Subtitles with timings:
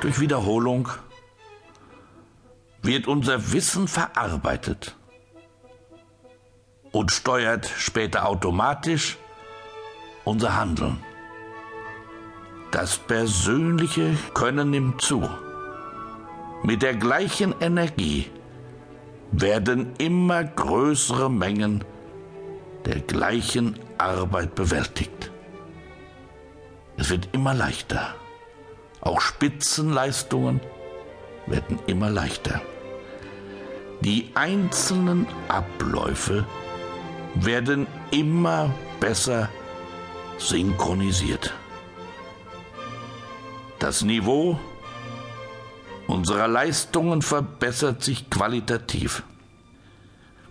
[0.00, 0.88] durch Wiederholung
[2.82, 4.96] wird unser Wissen verarbeitet
[6.92, 9.18] und steuert später automatisch
[10.24, 10.98] unser Handeln.
[12.70, 15.28] Das persönliche Können nimmt zu.
[16.62, 18.30] Mit der gleichen Energie
[19.32, 21.84] werden immer größere Mengen
[22.84, 25.30] der gleichen Arbeit bewältigt.
[26.96, 28.14] Es wird immer leichter.
[29.06, 30.60] Auch Spitzenleistungen
[31.46, 32.60] werden immer leichter.
[34.00, 36.44] Die einzelnen Abläufe
[37.36, 39.48] werden immer besser
[40.38, 41.54] synchronisiert.
[43.78, 44.58] Das Niveau
[46.08, 49.22] unserer Leistungen verbessert sich qualitativ.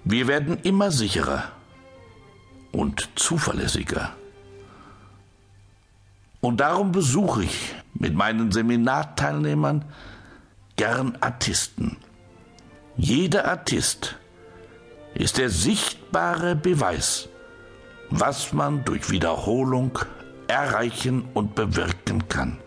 [0.05, 1.51] Wir werden immer sicherer
[2.71, 4.15] und zuverlässiger.
[6.45, 9.83] Und darum besuche ich mit meinen Seminarteilnehmern
[10.75, 11.97] gern Artisten.
[12.97, 14.15] Jeder Artist
[15.15, 17.29] ist der sichtbare Beweis,
[18.11, 19.97] was man durch Wiederholung
[20.47, 22.59] erreichen und bewirken kann.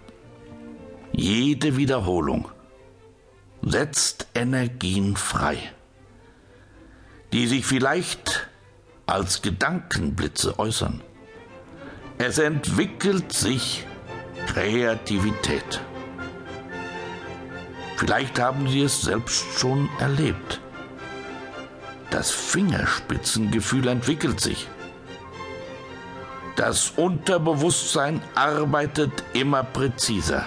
[1.13, 2.49] Jede Wiederholung
[3.63, 5.57] setzt Energien frei,
[7.33, 8.49] die sich vielleicht
[9.07, 11.01] als Gedankenblitze äußern.
[12.19, 13.87] Es entwickelt sich
[14.47, 15.81] Kreativität.
[17.97, 20.61] Vielleicht haben Sie es selbst schon erlebt.
[22.11, 24.69] Das Fingerspitzengefühl entwickelt sich.
[26.57, 30.45] Das Unterbewusstsein arbeitet immer präziser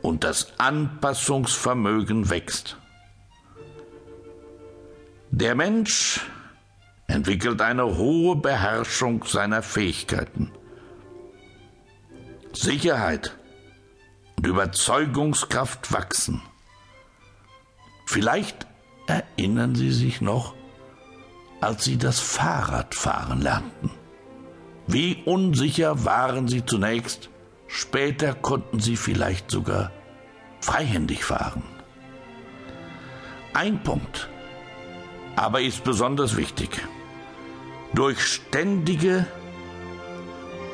[0.00, 2.78] und das Anpassungsvermögen wächst.
[5.30, 6.22] Der Mensch
[7.06, 10.50] entwickelt eine hohe Beherrschung seiner Fähigkeiten.
[12.52, 13.36] Sicherheit
[14.36, 16.42] und Überzeugungskraft wachsen.
[18.06, 18.66] Vielleicht
[19.06, 20.54] erinnern Sie sich noch,
[21.60, 23.90] als Sie das Fahrradfahren lernten.
[24.86, 27.28] Wie unsicher waren Sie zunächst,
[27.66, 29.90] später konnten Sie vielleicht sogar
[30.60, 31.62] freihändig fahren.
[33.52, 34.28] Ein Punkt
[35.36, 36.82] aber ist besonders wichtig.
[37.94, 39.26] Durch ständige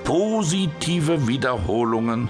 [0.04, 2.28] positive Wiederholungen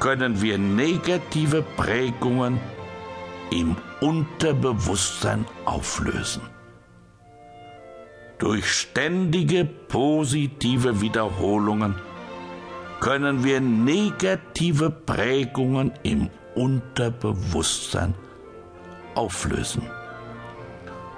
[0.00, 2.60] können wir negative Prägungen
[3.50, 6.42] im Unterbewusstsein auflösen.
[8.38, 11.94] Durch ständige positive Wiederholungen
[13.00, 18.14] können wir negative Prägungen im Unterbewusstsein
[19.14, 19.82] auflösen.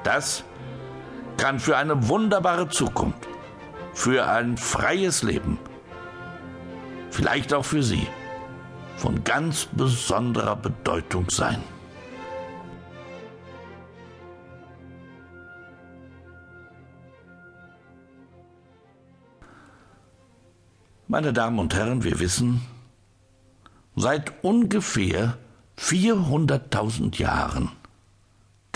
[0.04, 0.44] Das
[1.36, 3.28] kann für eine wunderbare Zukunft,
[3.92, 5.58] für ein freies Leben,
[7.10, 8.06] vielleicht auch für Sie,
[8.97, 11.62] von ganz besonderer Bedeutung sein.
[21.08, 22.62] Meine Damen und Herren, wir wissen,
[23.94, 25.38] seit ungefähr
[25.78, 27.70] 400.000 Jahren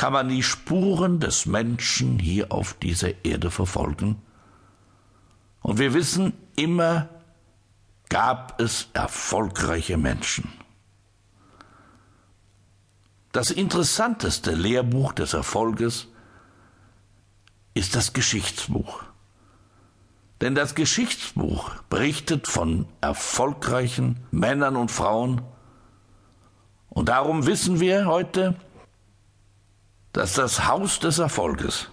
[0.00, 4.16] kann man die Spuren des Menschen hier auf dieser Erde verfolgen.
[5.60, 7.10] Und wir wissen, immer
[8.08, 10.50] gab es erfolgreiche Menschen.
[13.32, 16.08] Das interessanteste Lehrbuch des Erfolges
[17.74, 19.02] ist das Geschichtsbuch.
[20.40, 25.42] Denn das Geschichtsbuch berichtet von erfolgreichen Männern und Frauen.
[26.88, 28.56] Und darum wissen wir heute,
[30.12, 31.88] dass das Haus des Erfolges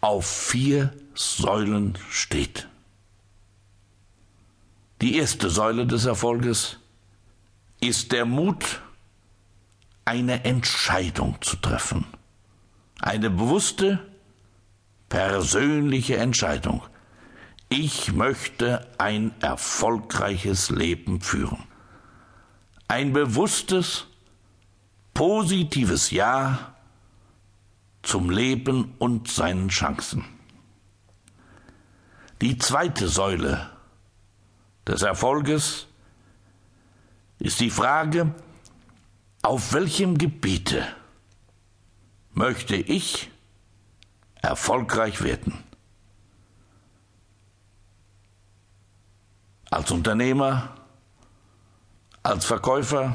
[0.00, 2.68] auf vier Säulen steht.
[5.00, 6.78] Die erste Säule des Erfolges
[7.80, 8.80] ist der Mut,
[10.04, 12.06] eine Entscheidung zu treffen.
[13.00, 13.98] Eine bewusste,
[15.08, 16.82] persönliche Entscheidung.
[17.68, 21.64] Ich möchte ein erfolgreiches Leben führen.
[22.86, 24.06] Ein bewusstes,
[25.14, 26.74] positives Ja
[28.02, 30.24] zum Leben und seinen Chancen.
[32.40, 33.70] Die zweite Säule
[34.86, 35.86] des Erfolges
[37.38, 38.34] ist die Frage,
[39.42, 40.86] auf welchem Gebiete
[42.32, 43.30] möchte ich
[44.40, 45.62] erfolgreich werden?
[49.70, 50.74] Als Unternehmer,
[52.22, 53.14] als Verkäufer,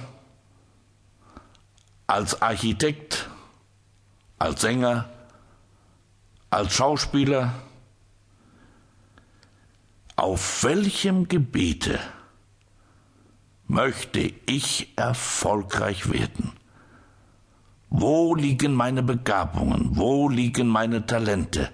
[2.08, 3.17] als Architekt,
[4.38, 5.10] als Sänger,
[6.50, 7.54] als Schauspieler,
[10.16, 12.00] auf welchem Gebiete
[13.68, 16.54] möchte ich erfolgreich werden?
[17.90, 19.96] Wo liegen meine Begabungen?
[19.96, 21.70] Wo liegen meine Talente?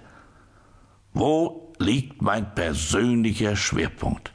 [1.12, 4.32] Wo liegt mein persönlicher Schwerpunkt?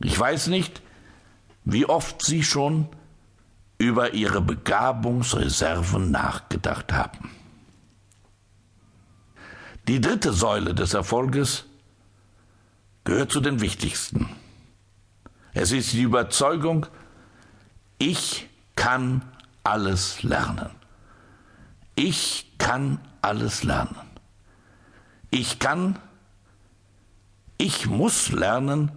[0.00, 0.82] Ich weiß nicht,
[1.64, 2.88] wie oft Sie schon
[3.80, 7.30] über Ihre Begabungsreserven nachgedacht haben.
[9.88, 11.64] Die dritte Säule des Erfolges
[13.04, 14.28] gehört zu den wichtigsten.
[15.54, 16.84] Es ist die Überzeugung,
[17.98, 19.22] ich kann
[19.64, 20.70] alles lernen.
[21.94, 23.96] Ich kann alles lernen.
[25.30, 25.98] Ich kann,
[27.56, 28.92] ich muss lernen,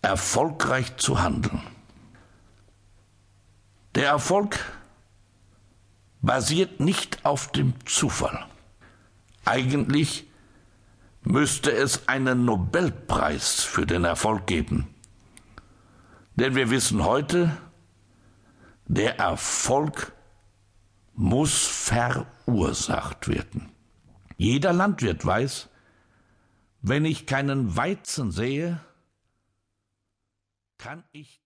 [0.00, 1.60] erfolgreich zu handeln.
[4.02, 4.58] Der Erfolg
[6.22, 8.48] basiert nicht auf dem Zufall.
[9.44, 10.28] Eigentlich
[11.22, 14.92] müsste es einen Nobelpreis für den Erfolg geben.
[16.34, 17.56] Denn wir wissen heute,
[18.86, 20.12] der Erfolg
[21.14, 23.70] muss verursacht werden.
[24.36, 25.68] Jeder Landwirt weiß,
[26.80, 28.80] wenn ich keinen Weizen sehe,
[30.76, 31.41] kann ich